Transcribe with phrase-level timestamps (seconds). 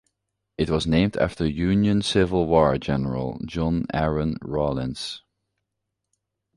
[0.57, 5.21] It was named after Union Civil War General John Aaron Rawlins.